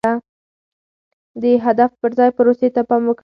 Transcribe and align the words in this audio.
د 1.41 1.43
هدف 1.65 1.91
پر 2.01 2.11
ځای 2.17 2.29
پروسې 2.37 2.67
ته 2.75 2.81
پام 2.89 3.01
وکړئ. 3.07 3.19